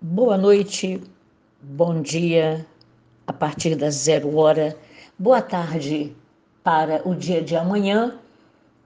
Boa 0.00 0.38
noite, 0.38 1.02
bom 1.60 2.00
dia 2.00 2.64
a 3.26 3.32
partir 3.32 3.74
das 3.74 3.96
zero 3.96 4.36
hora, 4.36 4.78
boa 5.18 5.42
tarde 5.42 6.14
para 6.62 7.02
o 7.04 7.16
dia 7.16 7.42
de 7.42 7.56
amanhã 7.56 8.16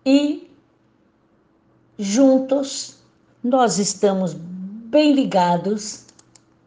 e 0.06 0.50
juntos 1.98 2.96
nós 3.44 3.78
estamos 3.78 4.32
bem 4.32 5.12
ligados 5.12 6.06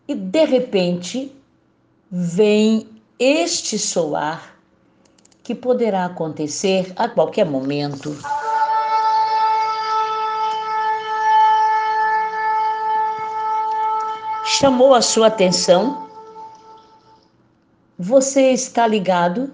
e 0.07 0.13
de 0.13 0.45
repente 0.45 1.35
vem 2.11 2.87
este 3.17 3.79
soar 3.79 4.59
que 5.41 5.55
poderá 5.55 6.05
acontecer 6.05 6.93
a 6.95 7.09
qualquer 7.09 7.47
momento. 7.47 8.15
Chamou 14.55 14.93
a 14.93 15.01
sua 15.01 15.27
atenção? 15.27 16.07
Você 17.99 18.51
está 18.51 18.87
ligado? 18.87 19.51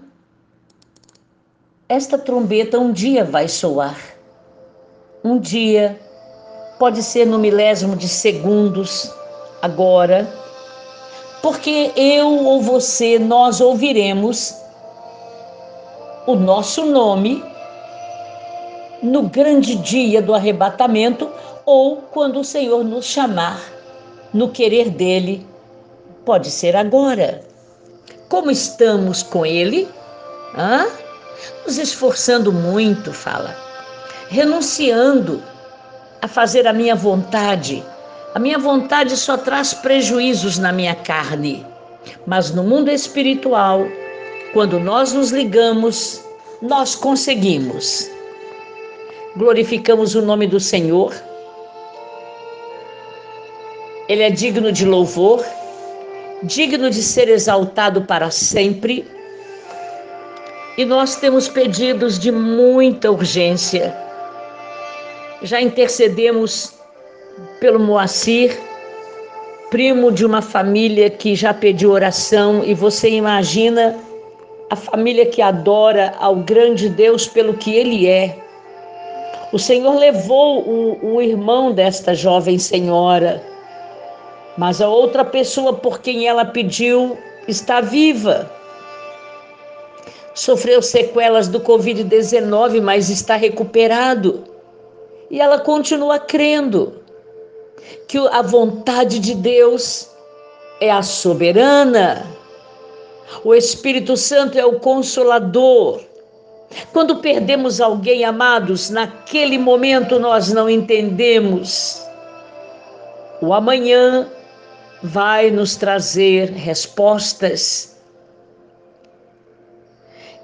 Esta 1.88 2.16
trombeta 2.16 2.78
um 2.78 2.92
dia 2.92 3.24
vai 3.24 3.48
soar. 3.48 3.98
Um 5.24 5.38
dia, 5.38 6.00
pode 6.78 7.02
ser 7.02 7.26
no 7.26 7.38
milésimo 7.38 7.96
de 7.96 8.08
segundos, 8.08 9.12
agora, 9.60 10.32
porque 11.42 11.92
eu 11.96 12.44
ou 12.44 12.62
você, 12.62 13.18
nós 13.18 13.60
ouviremos 13.60 14.54
o 16.26 16.36
nosso 16.36 16.86
nome 16.86 17.44
no 19.02 19.22
grande 19.22 19.74
dia 19.74 20.22
do 20.22 20.32
arrebatamento 20.32 21.28
ou 21.66 21.96
quando 21.96 22.38
o 22.38 22.44
Senhor 22.44 22.84
nos 22.84 23.04
chamar 23.04 23.81
no 24.32 24.48
querer 24.48 24.90
dele. 24.90 25.46
Pode 26.24 26.50
ser 26.50 26.76
agora. 26.76 27.42
Como 28.28 28.50
estamos 28.50 29.22
com 29.22 29.44
ele? 29.44 29.88
Hã? 30.56 30.86
Nos 31.66 31.78
esforçando 31.78 32.52
muito, 32.52 33.12
fala. 33.12 33.56
Renunciando 34.28 35.42
a 36.20 36.28
fazer 36.28 36.66
a 36.66 36.72
minha 36.72 36.94
vontade. 36.94 37.84
A 38.34 38.38
minha 38.38 38.58
vontade 38.58 39.16
só 39.16 39.36
traz 39.36 39.74
prejuízos 39.74 40.58
na 40.58 40.72
minha 40.72 40.94
carne. 40.94 41.66
Mas 42.26 42.50
no 42.50 42.62
mundo 42.62 42.90
espiritual, 42.90 43.86
quando 44.52 44.78
nós 44.78 45.12
nos 45.12 45.30
ligamos, 45.30 46.22
nós 46.60 46.94
conseguimos. 46.94 48.08
Glorificamos 49.36 50.14
o 50.14 50.22
nome 50.22 50.46
do 50.46 50.60
Senhor 50.60 51.12
ele 54.12 54.24
é 54.24 54.28
digno 54.28 54.70
de 54.70 54.84
louvor, 54.84 55.42
digno 56.42 56.90
de 56.90 57.02
ser 57.02 57.30
exaltado 57.30 58.02
para 58.02 58.30
sempre. 58.30 59.06
E 60.76 60.84
nós 60.84 61.16
temos 61.16 61.48
pedidos 61.48 62.18
de 62.18 62.30
muita 62.30 63.10
urgência. 63.10 63.96
Já 65.42 65.62
intercedemos 65.62 66.74
pelo 67.58 67.80
Moacir, 67.80 68.54
primo 69.70 70.12
de 70.12 70.26
uma 70.26 70.42
família 70.42 71.08
que 71.08 71.34
já 71.34 71.54
pediu 71.54 71.92
oração, 71.92 72.62
e 72.62 72.74
você 72.74 73.08
imagina 73.08 73.96
a 74.68 74.76
família 74.76 75.24
que 75.24 75.40
adora 75.40 76.12
ao 76.18 76.36
grande 76.36 76.90
Deus 76.90 77.26
pelo 77.26 77.54
que 77.54 77.74
ele 77.74 78.06
é. 78.06 78.36
O 79.54 79.58
Senhor 79.58 79.96
levou 79.96 80.60
o, 80.68 81.14
o 81.14 81.22
irmão 81.22 81.72
desta 81.72 82.14
jovem 82.14 82.58
senhora 82.58 83.51
mas 84.56 84.80
a 84.80 84.88
outra 84.88 85.24
pessoa 85.24 85.72
por 85.72 86.00
quem 86.00 86.26
ela 86.26 86.44
pediu 86.44 87.16
está 87.48 87.80
viva. 87.80 88.50
Sofreu 90.34 90.80
sequelas 90.80 91.48
do 91.48 91.60
Covid-19, 91.60 92.80
mas 92.80 93.10
está 93.10 93.36
recuperado. 93.36 94.44
E 95.30 95.40
ela 95.40 95.58
continua 95.58 96.18
crendo 96.18 97.00
que 98.06 98.18
a 98.18 98.42
vontade 98.42 99.18
de 99.18 99.34
Deus 99.34 100.10
é 100.80 100.90
a 100.90 101.02
soberana. 101.02 102.26
O 103.44 103.54
Espírito 103.54 104.16
Santo 104.16 104.58
é 104.58 104.64
o 104.64 104.78
consolador. 104.78 106.00
Quando 106.92 107.16
perdemos 107.16 107.80
alguém, 107.80 108.24
amados, 108.24 108.90
naquele 108.90 109.58
momento 109.58 110.18
nós 110.18 110.52
não 110.52 110.68
entendemos. 110.68 112.02
O 113.40 113.52
amanhã 113.52 114.30
vai 115.02 115.50
nos 115.50 115.74
trazer 115.74 116.50
respostas. 116.50 117.96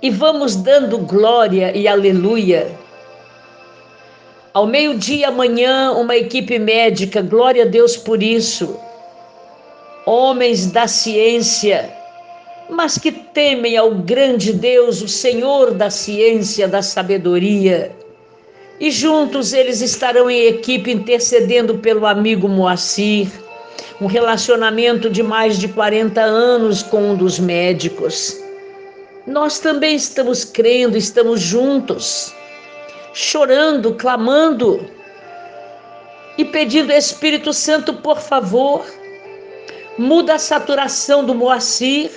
E 0.02 0.10
vamos 0.10 0.56
dando 0.56 0.98
glória 0.98 1.76
e 1.76 1.86
aleluia. 1.86 2.70
Ao 4.52 4.66
meio-dia 4.66 5.28
amanhã, 5.28 5.92
uma 5.92 6.16
equipe 6.16 6.58
médica, 6.58 7.22
glória 7.22 7.64
a 7.64 7.66
Deus 7.66 7.96
por 7.96 8.22
isso. 8.22 8.78
Homens 10.04 10.70
da 10.70 10.88
ciência, 10.88 11.92
mas 12.68 12.96
que 12.98 13.12
temem 13.12 13.76
ao 13.76 13.94
grande 13.94 14.52
Deus, 14.52 15.02
o 15.02 15.08
Senhor 15.08 15.72
da 15.74 15.90
ciência, 15.90 16.66
da 16.66 16.82
sabedoria. 16.82 17.92
E 18.80 18.90
juntos 18.90 19.52
eles 19.52 19.80
estarão 19.80 20.30
em 20.30 20.46
equipe 20.46 20.90
intercedendo 20.90 21.78
pelo 21.78 22.06
amigo 22.06 22.48
Moacir 22.48 23.28
um 24.00 24.06
relacionamento 24.06 25.10
de 25.10 25.22
mais 25.22 25.58
de 25.58 25.68
40 25.68 26.20
anos 26.20 26.82
com 26.82 27.10
um 27.10 27.16
dos 27.16 27.38
médicos. 27.38 28.36
Nós 29.26 29.58
também 29.58 29.96
estamos 29.96 30.44
crendo, 30.44 30.96
estamos 30.96 31.40
juntos, 31.40 32.32
chorando, 33.12 33.94
clamando 33.94 34.88
e 36.38 36.44
pedindo 36.44 36.92
Espírito 36.92 37.52
Santo, 37.52 37.92
por 37.92 38.20
favor, 38.20 38.86
muda 39.98 40.34
a 40.34 40.38
saturação 40.38 41.24
do 41.24 41.34
Moacir. 41.34 42.10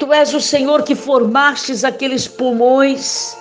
Tu 0.00 0.12
és 0.12 0.34
o 0.34 0.40
Senhor 0.40 0.82
que 0.82 0.96
formastes 0.96 1.84
aqueles 1.84 2.26
pulmões. 2.26 3.36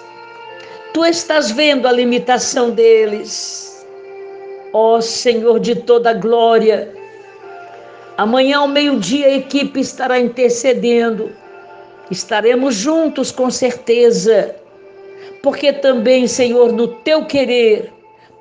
Tu 0.93 1.03
estás 1.05 1.49
vendo 1.49 1.87
a 1.87 1.91
limitação 1.91 2.69
deles. 2.69 3.70
Ó 4.73 5.01
Senhor 5.01 5.59
de 5.59 5.75
toda 5.75 6.13
glória, 6.13 6.93
amanhã 8.17 8.59
ao 8.59 8.67
meio-dia 8.67 9.27
a 9.27 9.33
equipe 9.33 9.79
estará 9.79 10.19
intercedendo. 10.19 11.31
Estaremos 12.09 12.75
juntos 12.75 13.31
com 13.31 13.49
certeza, 13.49 14.55
porque 15.43 15.73
também, 15.73 16.27
Senhor, 16.27 16.71
no 16.71 16.87
teu 16.87 17.25
querer, 17.25 17.91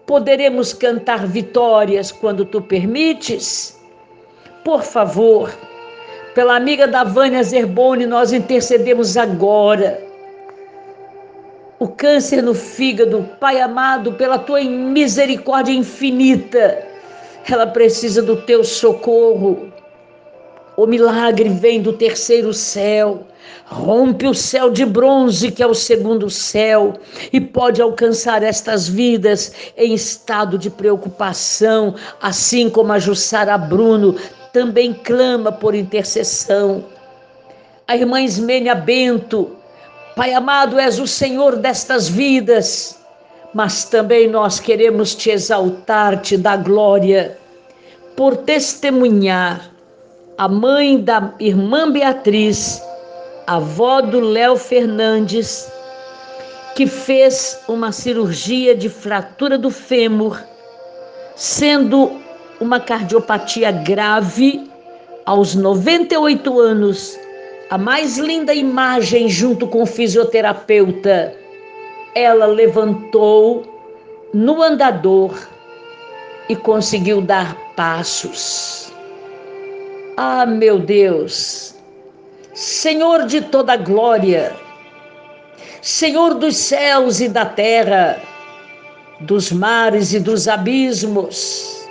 poderemos 0.07 0.73
cantar 0.73 1.27
vitórias 1.27 2.13
quando 2.13 2.45
tu 2.45 2.61
permites. 2.61 3.79
Por 4.65 4.83
favor, 4.83 5.53
pela 6.35 6.57
amiga 6.57 6.87
da 6.87 7.05
Vânia 7.05 7.43
Zerboni, 7.43 8.07
nós 8.07 8.33
intercedemos 8.33 9.17
agora 9.17 10.10
o 11.81 11.89
câncer 11.89 12.43
no 12.43 12.55
fígado, 12.55 13.27
Pai 13.41 13.59
amado, 13.59 14.13
pela 14.13 14.39
tua 14.39 14.63
misericórdia 14.63 15.73
infinita, 15.73 16.87
ela 17.51 17.67
precisa 17.67 18.23
do 18.23 18.37
teu 18.43 18.63
socorro. 18.63 19.73
O 20.77 20.87
milagre 20.87 21.49
vem 21.49 21.81
do 21.81 21.95
terceiro 21.95 22.53
céu, 22.53 23.27
rompe 23.65 24.27
o 24.27 24.35
céu 24.35 24.69
de 24.69 24.85
bronze, 24.85 25.51
que 25.51 25.63
é 25.63 25.67
o 25.67 25.75
segundo 25.75 26.29
céu, 26.29 26.93
e 27.33 27.41
pode 27.41 27.81
alcançar 27.81 28.43
estas 28.43 28.87
vidas 28.87 29.55
em 29.75 29.95
estado 29.95 30.59
de 30.59 30.69
preocupação, 30.69 31.95
assim 32.21 32.69
como 32.69 32.93
a 32.93 32.99
Jussara 32.99 33.57
Bruno 33.57 34.17
também 34.53 34.93
clama 34.93 35.51
por 35.51 35.75
intercessão. 35.75 36.85
A 37.89 37.97
irmã 37.97 38.21
Ismênia 38.21 38.75
Bento, 38.75 39.57
Pai 40.21 40.35
amado, 40.35 40.79
és 40.79 40.99
o 40.99 41.07
Senhor 41.07 41.57
destas 41.57 42.07
vidas, 42.07 43.01
mas 43.55 43.85
também 43.87 44.29
nós 44.29 44.61
queremos 44.61 45.15
te 45.15 45.31
exaltar, 45.31 46.21
te 46.21 46.37
dar 46.37 46.59
glória, 46.59 47.39
por 48.15 48.37
testemunhar 48.37 49.71
a 50.37 50.47
mãe 50.47 51.01
da 51.01 51.33
irmã 51.41 51.91
Beatriz, 51.91 52.83
avó 53.47 54.03
do 54.03 54.21
Léo 54.21 54.59
Fernandes, 54.59 55.73
que 56.77 56.87
fez 56.87 57.59
uma 57.67 57.91
cirurgia 57.91 58.75
de 58.75 58.91
fratura 58.91 59.57
do 59.57 59.71
fêmur, 59.71 60.39
sendo 61.35 62.21
uma 62.61 62.79
cardiopatia 62.79 63.73
grave 63.73 64.71
aos 65.25 65.55
98 65.55 66.61
anos 66.61 67.19
a 67.71 67.79
mais 67.79 68.19
linda 68.19 68.53
imagem 68.53 69.29
junto 69.29 69.67
com 69.67 69.83
o 69.83 69.87
fisioterapeuta. 69.87 71.35
Ela 72.15 72.47
levantou 72.47 73.65
no 74.35 74.61
andador 74.61 75.39
e 76.49 76.57
conseguiu 76.57 77.21
dar 77.21 77.57
passos. 77.77 78.93
Ah, 80.17 80.45
meu 80.45 80.81
Deus, 80.81 81.77
Senhor 82.53 83.27
de 83.27 83.41
toda 83.41 83.77
glória, 83.77 84.53
Senhor 85.81 86.35
dos 86.35 86.57
céus 86.57 87.21
e 87.21 87.29
da 87.29 87.47
terra, 87.47 88.21
dos 89.21 89.53
mares 89.53 90.13
e 90.13 90.19
dos 90.19 90.49
abismos, 90.49 91.89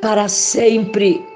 para 0.00 0.26
sempre. 0.28 1.33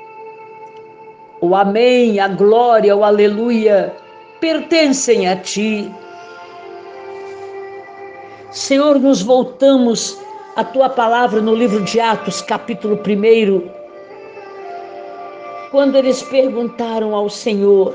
O 1.40 1.54
Amém, 1.54 2.18
a 2.18 2.26
glória, 2.26 2.96
o 2.96 3.04
Aleluia 3.04 3.94
pertencem 4.40 5.28
a 5.28 5.36
Ti. 5.36 5.88
Senhor, 8.50 8.98
nos 8.98 9.22
voltamos 9.22 10.18
à 10.56 10.64
Tua 10.64 10.88
palavra 10.88 11.40
no 11.40 11.54
livro 11.54 11.80
de 11.82 12.00
Atos, 12.00 12.42
capítulo 12.42 12.96
1, 12.96 13.70
quando 15.70 15.94
eles 15.94 16.24
perguntaram 16.24 17.14
ao 17.14 17.30
Senhor, 17.30 17.94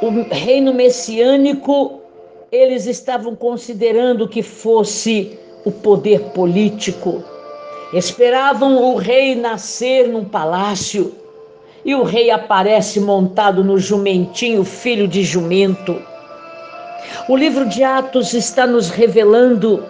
o 0.00 0.08
reino 0.34 0.72
messiânico, 0.72 2.00
eles 2.50 2.86
estavam 2.86 3.36
considerando 3.36 4.26
que 4.26 4.42
fosse 4.42 5.38
o 5.66 5.70
poder 5.70 6.20
político. 6.30 7.22
Esperavam 7.92 8.82
o 8.82 8.96
rei 8.96 9.34
nascer 9.34 10.08
num 10.08 10.24
palácio 10.24 11.27
e 11.84 11.94
o 11.94 12.02
rei 12.02 12.30
aparece 12.30 13.00
montado 13.00 13.62
no 13.64 13.78
jumentinho, 13.78 14.64
filho 14.64 15.06
de 15.06 15.22
jumento. 15.22 16.00
O 17.28 17.36
livro 17.36 17.66
de 17.66 17.82
Atos 17.82 18.34
está 18.34 18.66
nos 18.66 18.90
revelando 18.90 19.84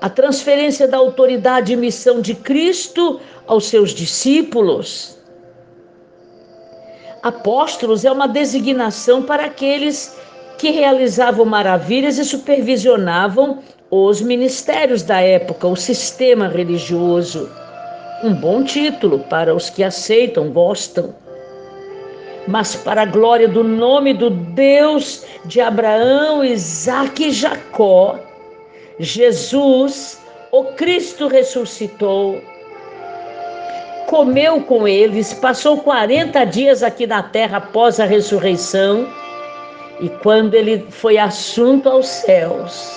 a 0.00 0.08
transferência 0.08 0.86
da 0.86 0.98
autoridade 0.98 1.72
e 1.72 1.76
missão 1.76 2.20
de 2.20 2.34
Cristo 2.34 3.20
aos 3.46 3.66
seus 3.66 3.90
discípulos. 3.90 5.16
Apóstolos 7.22 8.04
é 8.04 8.12
uma 8.12 8.28
designação 8.28 9.22
para 9.22 9.46
aqueles 9.46 10.14
que 10.58 10.70
realizavam 10.70 11.46
maravilhas 11.46 12.18
e 12.18 12.24
supervisionavam 12.24 13.60
os 13.90 14.20
ministérios 14.20 15.02
da 15.02 15.20
época, 15.20 15.66
o 15.66 15.76
sistema 15.76 16.48
religioso. 16.48 17.50
Um 18.24 18.32
bom 18.32 18.64
título 18.64 19.18
para 19.18 19.54
os 19.54 19.70
que 19.70 19.84
aceitam, 19.84 20.50
gostam. 20.50 21.14
Mas 22.48 22.74
para 22.74 23.02
a 23.02 23.06
glória 23.06 23.46
do 23.46 23.62
nome 23.62 24.14
do 24.14 24.30
Deus 24.30 25.24
de 25.44 25.60
Abraão, 25.60 26.44
Isaac 26.44 27.22
e 27.22 27.30
Jacó, 27.30 28.18
Jesus, 28.98 30.18
o 30.50 30.64
Cristo 30.72 31.28
ressuscitou 31.28 32.40
comeu 34.06 34.60
com 34.60 34.86
eles, 34.86 35.34
passou 35.34 35.78
40 35.78 36.44
dias 36.44 36.82
aqui 36.82 37.06
na 37.06 37.22
terra 37.22 37.58
após 37.58 37.98
a 37.98 38.04
ressurreição, 38.04 39.08
e 40.00 40.08
quando 40.08 40.54
ele 40.54 40.86
foi 40.90 41.18
assunto 41.18 41.88
aos 41.88 42.06
céus, 42.06 42.92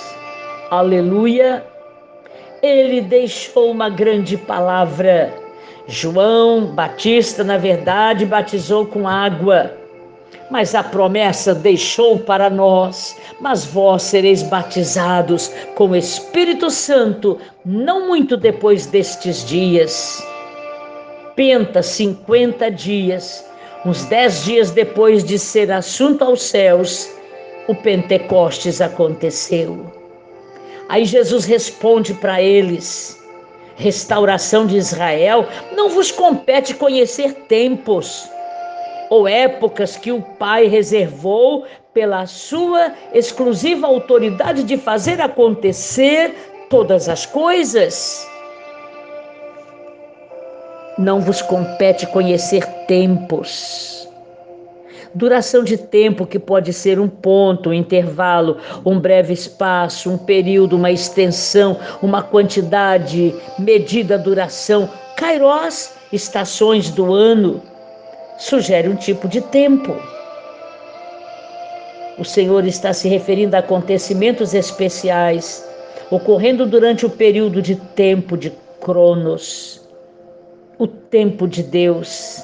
aleluia, 0.70 1.64
ele 2.62 3.00
deixou 3.00 3.70
uma 3.70 3.88
grande 3.88 4.36
palavra. 4.36 5.32
João 5.86 6.66
Batista, 6.66 7.42
na 7.42 7.56
verdade, 7.56 8.26
batizou 8.26 8.84
com 8.86 9.08
água, 9.08 9.72
mas 10.50 10.74
a 10.74 10.82
promessa 10.82 11.54
deixou 11.54 12.18
para 12.18 12.50
nós: 12.50 13.16
mas 13.40 13.64
vós 13.64 14.02
sereis 14.02 14.42
batizados 14.42 15.50
com 15.74 15.88
o 15.88 15.96
Espírito 15.96 16.70
Santo, 16.70 17.38
não 17.64 18.08
muito 18.08 18.36
depois 18.36 18.86
destes 18.86 19.44
dias 19.44 20.22
penta 21.38 21.84
50 21.84 22.68
dias, 22.68 23.46
uns 23.86 24.04
dez 24.06 24.42
dias 24.42 24.72
depois 24.72 25.22
de 25.22 25.38
ser 25.38 25.70
assunto 25.70 26.24
aos 26.24 26.42
céus, 26.42 27.08
o 27.68 27.76
Pentecostes 27.76 28.80
aconteceu. 28.80 29.97
Aí 30.88 31.04
Jesus 31.04 31.44
responde 31.44 32.14
para 32.14 32.40
eles: 32.40 33.18
restauração 33.76 34.66
de 34.66 34.76
Israel, 34.76 35.46
não 35.72 35.90
vos 35.90 36.10
compete 36.10 36.74
conhecer 36.74 37.32
tempos 37.46 38.28
ou 39.10 39.26
épocas 39.26 39.96
que 39.96 40.12
o 40.12 40.20
Pai 40.20 40.66
reservou 40.66 41.66
pela 41.94 42.26
sua 42.26 42.92
exclusiva 43.12 43.86
autoridade 43.86 44.62
de 44.62 44.76
fazer 44.76 45.20
acontecer 45.20 46.34
todas 46.68 47.08
as 47.08 47.26
coisas. 47.26 48.26
Não 50.98 51.20
vos 51.20 51.40
compete 51.42 52.06
conhecer 52.08 52.64
tempos. 52.86 53.97
Duração 55.14 55.64
de 55.64 55.76
tempo 55.76 56.26
que 56.26 56.38
pode 56.38 56.72
ser 56.72 57.00
um 57.00 57.08
ponto, 57.08 57.70
um 57.70 57.72
intervalo, 57.72 58.58
um 58.84 58.98
breve 59.00 59.32
espaço, 59.32 60.10
um 60.10 60.18
período, 60.18 60.76
uma 60.76 60.90
extensão, 60.90 61.78
uma 62.02 62.22
quantidade, 62.22 63.34
medida 63.58 64.18
duração. 64.18 64.88
Kairós, 65.16 65.94
estações 66.12 66.90
do 66.90 67.12
ano, 67.12 67.62
sugere 68.38 68.88
um 68.88 68.96
tipo 68.96 69.26
de 69.28 69.40
tempo. 69.40 69.96
O 72.18 72.24
Senhor 72.24 72.66
está 72.66 72.92
se 72.92 73.08
referindo 73.08 73.56
a 73.56 73.60
acontecimentos 73.60 74.52
especiais 74.52 75.66
ocorrendo 76.10 76.66
durante 76.66 77.04
o 77.06 77.10
período 77.10 77.60
de 77.60 77.76
tempo 77.76 78.36
de 78.36 78.52
Cronos. 78.80 79.80
O 80.78 80.86
tempo 80.86 81.46
de 81.46 81.62
Deus 81.62 82.42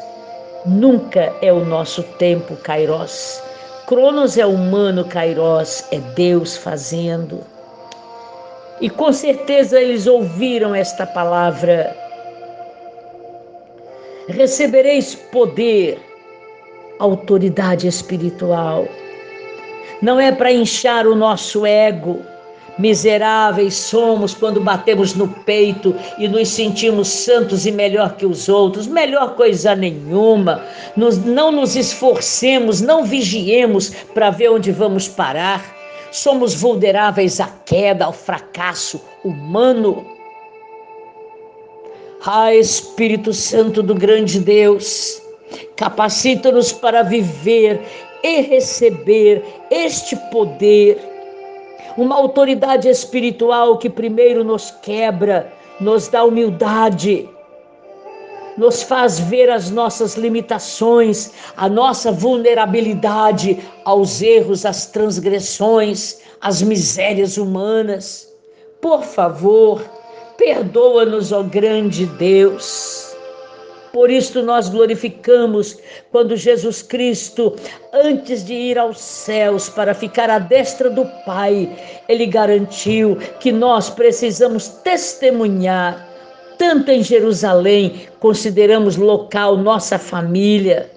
nunca 0.64 1.32
é 1.40 1.52
o 1.52 1.64
nosso 1.64 2.02
tempo, 2.18 2.56
Kairos. 2.56 3.42
Cronos 3.86 4.38
é 4.38 4.46
humano, 4.46 5.04
Kairos 5.04 5.84
é 5.90 5.98
Deus 6.14 6.56
fazendo. 6.56 7.40
E 8.80 8.90
com 8.90 9.12
certeza 9.12 9.80
eles 9.80 10.06
ouviram 10.06 10.74
esta 10.74 11.06
palavra. 11.06 11.94
Recebereis 14.28 15.14
poder, 15.14 16.00
autoridade 16.98 17.86
espiritual. 17.86 18.86
Não 20.00 20.18
é 20.18 20.32
para 20.32 20.50
inchar 20.52 21.06
o 21.06 21.14
nosso 21.14 21.64
ego 21.64 22.22
Miseráveis 22.76 23.74
somos 23.74 24.34
quando 24.34 24.60
batemos 24.60 25.14
no 25.14 25.28
peito 25.28 25.94
e 26.18 26.26
nos 26.26 26.48
sentimos 26.48 27.06
santos 27.08 27.66
e 27.66 27.70
melhor 27.70 28.16
que 28.16 28.26
os 28.26 28.48
outros, 28.48 28.88
melhor 28.88 29.36
coisa 29.36 29.76
nenhuma. 29.76 30.60
Nos, 30.96 31.18
não 31.18 31.52
nos 31.52 31.76
esforcemos, 31.76 32.80
não 32.80 33.04
vigiemos 33.04 33.90
para 34.12 34.30
ver 34.30 34.50
onde 34.50 34.72
vamos 34.72 35.06
parar. 35.06 35.64
Somos 36.10 36.54
vulneráveis 36.54 37.40
à 37.40 37.48
queda, 37.64 38.06
ao 38.06 38.12
fracasso 38.12 39.00
humano. 39.24 40.04
Ah, 42.26 42.52
Espírito 42.54 43.32
Santo 43.32 43.82
do 43.82 43.94
grande 43.94 44.40
Deus, 44.40 45.22
capacita-nos 45.76 46.72
para 46.72 47.02
viver 47.02 47.80
e 48.22 48.40
receber 48.40 49.44
este 49.70 50.16
poder 50.30 51.13
uma 51.96 52.16
autoridade 52.16 52.88
espiritual 52.88 53.78
que 53.78 53.88
primeiro 53.88 54.42
nos 54.42 54.70
quebra, 54.70 55.52
nos 55.80 56.08
dá 56.08 56.24
humildade, 56.24 57.28
nos 58.56 58.82
faz 58.82 59.18
ver 59.18 59.50
as 59.50 59.70
nossas 59.70 60.14
limitações, 60.14 61.32
a 61.56 61.68
nossa 61.68 62.12
vulnerabilidade 62.12 63.58
aos 63.84 64.22
erros, 64.22 64.64
às 64.64 64.86
transgressões, 64.86 66.20
às 66.40 66.62
misérias 66.62 67.36
humanas. 67.36 68.32
Por 68.80 69.02
favor, 69.02 69.82
perdoa-nos, 70.36 71.32
ó 71.32 71.42
grande 71.42 72.06
Deus. 72.06 73.03
Por 73.94 74.10
isso 74.10 74.42
nós 74.42 74.68
glorificamos 74.68 75.78
quando 76.10 76.36
Jesus 76.36 76.82
Cristo, 76.82 77.54
antes 77.92 78.44
de 78.44 78.52
ir 78.52 78.76
aos 78.76 78.98
céus 78.98 79.68
para 79.68 79.94
ficar 79.94 80.28
à 80.28 80.40
destra 80.40 80.90
do 80.90 81.06
Pai, 81.24 81.70
ele 82.08 82.26
garantiu 82.26 83.16
que 83.38 83.52
nós 83.52 83.88
precisamos 83.88 84.66
testemunhar. 84.66 86.08
Tanto 86.58 86.90
em 86.90 87.04
Jerusalém, 87.04 88.08
consideramos 88.18 88.96
local 88.96 89.56
nossa 89.56 89.96
família, 89.96 90.90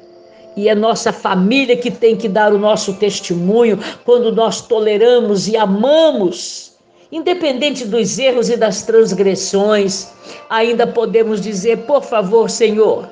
e 0.55 0.67
é 0.67 0.73
nossa 0.73 1.13
família 1.13 1.77
que 1.77 1.91
tem 1.91 2.15
que 2.15 2.27
dar 2.27 2.51
o 2.51 2.57
nosso 2.57 2.95
testemunho 2.95 3.77
quando 4.05 4.31
nós 4.31 4.59
toleramos 4.59 5.47
e 5.47 5.55
amamos 5.55 6.76
Independente 7.11 7.85
dos 7.85 8.19
erros 8.19 8.49
e 8.49 8.57
das 8.57 8.83
transgressões, 8.83 10.11
ainda 10.49 10.85
podemos 10.85 11.39
dizer: 11.39 11.85
por 11.85 12.03
favor, 12.03 12.49
Senhor, 12.49 13.07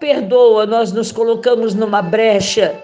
perdoa, 0.00 0.66
nós 0.66 0.92
nos 0.92 1.12
colocamos 1.12 1.74
numa 1.74 2.02
brecha 2.02 2.82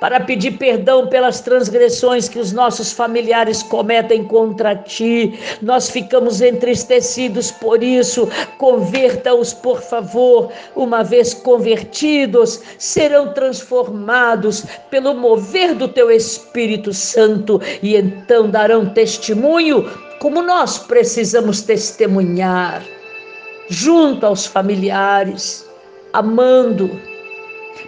para 0.00 0.20
pedir 0.20 0.52
perdão 0.52 1.06
pelas 1.06 1.40
transgressões 1.40 2.28
que 2.28 2.38
os 2.38 2.52
nossos 2.52 2.92
familiares 2.92 3.62
cometem 3.62 4.24
contra 4.24 4.74
ti. 4.74 5.38
Nós 5.62 5.90
ficamos 5.90 6.40
entristecidos 6.40 7.50
por 7.50 7.82
isso. 7.82 8.28
Converta-os, 8.58 9.52
por 9.52 9.80
favor. 9.80 10.52
Uma 10.74 11.02
vez 11.02 11.34
convertidos, 11.34 12.60
serão 12.78 13.32
transformados 13.32 14.64
pelo 14.90 15.14
mover 15.14 15.74
do 15.74 15.88
teu 15.88 16.10
Espírito 16.10 16.92
Santo 16.92 17.60
e 17.82 17.96
então 17.96 18.50
darão 18.50 18.90
testemunho 18.90 19.88
como 20.18 20.42
nós 20.42 20.78
precisamos 20.78 21.62
testemunhar 21.62 22.82
junto 23.68 24.24
aos 24.24 24.46
familiares, 24.46 25.68
amando 26.12 26.90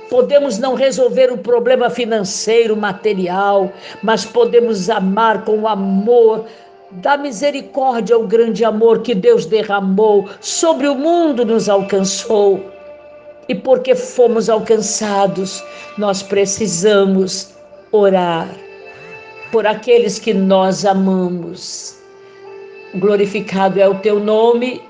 Podemos 0.09 0.59
não 0.59 0.75
resolver 0.75 1.31
o 1.31 1.39
problema 1.39 1.91
financeiro, 1.91 2.77
material, 2.77 3.71
mas 4.03 4.25
podemos 4.25 4.89
amar 4.89 5.45
com 5.45 5.61
o 5.61 5.69
amor 5.69 6.47
da 6.91 7.17
misericórdia, 7.17 8.19
o 8.19 8.27
grande 8.27 8.65
amor 8.65 9.03
que 9.03 9.15
Deus 9.15 9.45
derramou 9.45 10.29
sobre 10.41 10.89
o 10.89 10.95
mundo 10.95 11.45
nos 11.45 11.69
alcançou. 11.69 12.61
E 13.49 13.55
porque 13.55 13.95
fomos 13.95 14.49
alcançados, 14.49 15.63
nós 15.97 16.23
precisamos 16.23 17.55
orar 17.93 18.49
por 19.53 19.67
aqueles 19.67 20.19
que 20.19 20.33
nós 20.33 20.85
amamos. 20.85 21.97
Glorificado 22.95 23.79
é 23.81 23.87
o 23.87 23.95
teu 23.97 24.19
nome, 24.19 24.83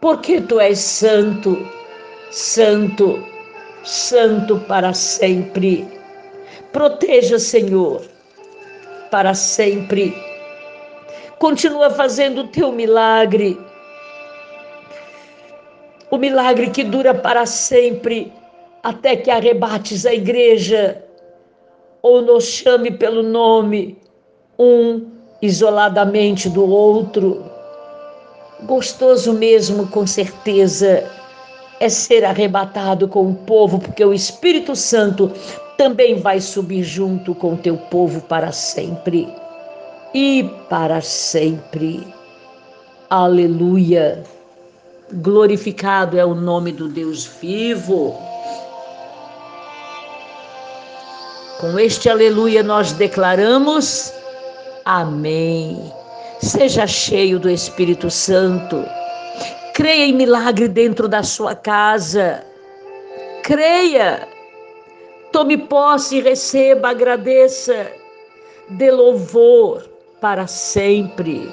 porque 0.00 0.40
tu 0.40 0.60
és 0.60 0.78
santo, 0.78 1.58
santo 2.30 3.27
santo 3.84 4.58
para 4.60 4.92
sempre. 4.92 5.86
Proteja, 6.72 7.38
Senhor, 7.38 8.02
para 9.10 9.34
sempre. 9.34 10.14
Continua 11.38 11.90
fazendo 11.90 12.42
o 12.42 12.48
teu 12.48 12.72
milagre. 12.72 13.58
O 16.10 16.16
milagre 16.16 16.70
que 16.70 16.82
dura 16.82 17.14
para 17.14 17.46
sempre, 17.46 18.32
até 18.82 19.16
que 19.16 19.30
arrebates 19.30 20.06
a 20.06 20.14
igreja 20.14 21.04
ou 22.02 22.22
nos 22.22 22.44
chame 22.44 22.90
pelo 22.90 23.22
nome, 23.22 23.98
um 24.58 25.06
isoladamente 25.42 26.48
do 26.48 26.68
outro. 26.68 27.44
Gostoso 28.62 29.32
mesmo, 29.32 29.86
com 29.88 30.06
certeza 30.06 31.08
é 31.80 31.88
ser 31.88 32.24
arrebatado 32.24 33.06
com 33.08 33.30
o 33.30 33.34
povo, 33.34 33.78
porque 33.78 34.04
o 34.04 34.12
Espírito 34.12 34.74
Santo 34.74 35.32
também 35.76 36.20
vai 36.20 36.40
subir 36.40 36.82
junto 36.82 37.34
com 37.34 37.54
o 37.54 37.56
teu 37.56 37.76
povo 37.76 38.20
para 38.22 38.50
sempre 38.50 39.28
e 40.12 40.48
para 40.68 41.00
sempre. 41.00 42.06
Aleluia. 43.08 44.22
Glorificado 45.12 46.18
é 46.18 46.24
o 46.24 46.34
nome 46.34 46.72
do 46.72 46.88
Deus 46.88 47.24
vivo. 47.40 48.18
Com 51.60 51.78
este 51.78 52.08
aleluia 52.08 52.62
nós 52.62 52.92
declaramos 52.92 54.12
amém. 54.84 55.92
Seja 56.40 56.86
cheio 56.86 57.38
do 57.38 57.48
Espírito 57.48 58.10
Santo 58.10 58.84
Creia 59.78 60.06
em 60.06 60.12
milagre 60.12 60.66
dentro 60.66 61.06
da 61.06 61.22
sua 61.22 61.54
casa. 61.54 62.44
Creia. 63.44 64.26
Tome 65.30 65.56
posse 65.56 66.20
receba, 66.20 66.88
agradeça. 66.88 67.86
Dê 68.70 68.90
louvor 68.90 69.88
para 70.20 70.48
sempre. 70.48 71.48